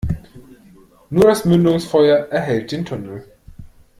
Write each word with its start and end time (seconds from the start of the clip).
Nur 1.11 1.25
das 1.25 1.45
Mündungsfeuer 1.45 2.25
erhellt 2.31 2.71
den 2.71 2.85
Tunnel. 2.85 3.27